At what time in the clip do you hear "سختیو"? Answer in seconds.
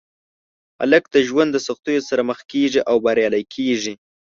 1.67-2.05